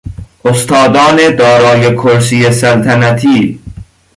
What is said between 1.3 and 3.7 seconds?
دارای کرسی سلطنتی